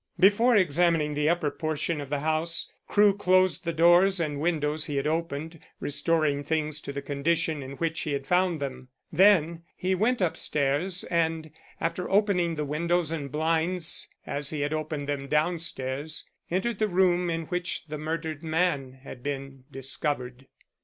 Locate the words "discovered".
19.71-20.47